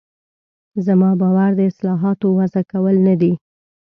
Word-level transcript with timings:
زما 0.85 1.11
باور 1.21 1.51
د 1.55 1.59
اصطلاحاتو 1.69 2.27
وضع 2.39 2.61
کول 2.71 2.95
نه 3.07 3.15
دي. 3.21 3.33